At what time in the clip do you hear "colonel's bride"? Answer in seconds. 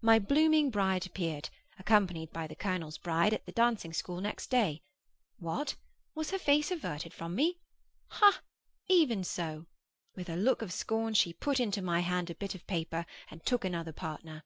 2.56-3.34